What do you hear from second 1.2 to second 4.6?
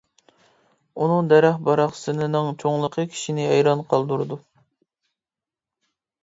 دەرەخ باراقسىنىنىڭ چوڭلۇقى كىشىنى ھەيران قالدۇرىدۇ.